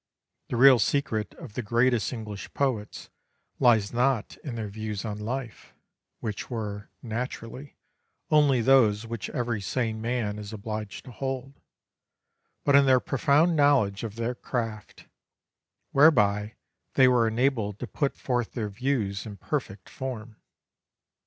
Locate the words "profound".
12.99-13.55